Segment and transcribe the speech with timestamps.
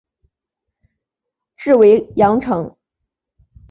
[1.55, 2.75] 治淮阳城。